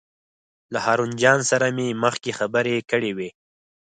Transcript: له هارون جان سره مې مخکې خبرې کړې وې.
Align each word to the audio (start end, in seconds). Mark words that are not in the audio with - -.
له 0.73 0.79
هارون 0.85 1.11
جان 1.21 1.39
سره 1.51 1.65
مې 1.75 1.87
مخکې 2.03 2.31
خبرې 2.39 2.75
کړې 2.91 3.11
وې. 3.17 3.29